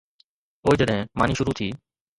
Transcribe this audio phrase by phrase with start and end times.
[0.65, 1.71] پوءِ جڏهن ماني شروع ٿي.